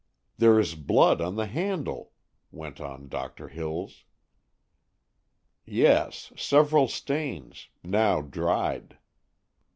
"There 0.39 0.59
is 0.59 0.73
blood 0.73 1.21
on 1.21 1.35
the 1.35 1.45
handle," 1.45 2.11
went 2.49 2.81
on 2.81 3.07
Doctor 3.07 3.49
Hills. 3.49 4.03
"Yes, 5.63 6.33
several 6.35 6.87
stains, 6.87 7.67
now 7.83 8.21
dried." 8.21 8.97